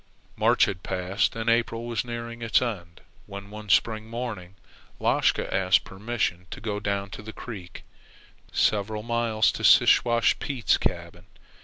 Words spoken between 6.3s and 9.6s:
to go down the creek several miles